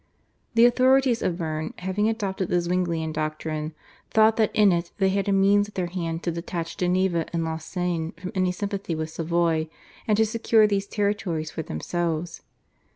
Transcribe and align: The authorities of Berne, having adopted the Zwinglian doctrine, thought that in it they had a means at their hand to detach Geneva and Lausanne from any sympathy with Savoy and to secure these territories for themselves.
The 0.55 0.65
authorities 0.65 1.21
of 1.21 1.37
Berne, 1.37 1.75
having 1.77 2.09
adopted 2.09 2.49
the 2.49 2.59
Zwinglian 2.59 3.11
doctrine, 3.11 3.75
thought 4.09 4.35
that 4.37 4.49
in 4.55 4.71
it 4.71 4.89
they 4.97 5.09
had 5.09 5.29
a 5.29 5.31
means 5.31 5.69
at 5.69 5.75
their 5.75 5.85
hand 5.85 6.23
to 6.23 6.31
detach 6.31 6.75
Geneva 6.77 7.27
and 7.31 7.45
Lausanne 7.45 8.13
from 8.13 8.31
any 8.33 8.51
sympathy 8.51 8.95
with 8.95 9.11
Savoy 9.11 9.67
and 10.07 10.17
to 10.17 10.25
secure 10.25 10.65
these 10.65 10.87
territories 10.87 11.51
for 11.51 11.61
themselves. 11.61 12.41